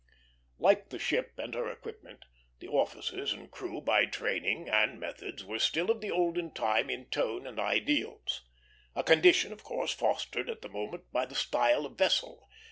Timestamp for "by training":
3.81-4.67